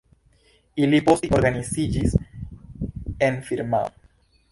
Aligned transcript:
Ili 0.85 1.01
poste 1.09 1.29
organiziĝis 1.39 2.15
en 3.29 3.37
firmao. 3.51 3.93